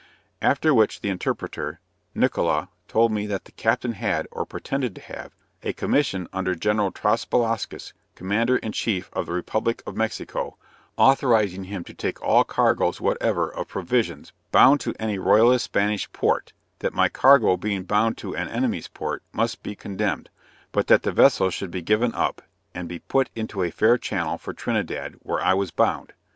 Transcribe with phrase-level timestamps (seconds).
[0.41, 1.79] After which, the interpreter,
[2.15, 6.91] Nickola, told me that "the captain had, or pretended to have, a commission under General
[6.91, 10.57] Traspelascus, commander in chief of the republic of Mexico,
[10.97, 16.51] authorizing him to take all cargoes whatever of provisions, bound to any royalist Spanish port
[16.79, 20.31] that my cargo being bound to an enemy's port, must be condemned;
[20.71, 22.41] but that the vessel should be given up
[22.73, 26.13] and be put into a fair channel for Trinidad, where I was bound."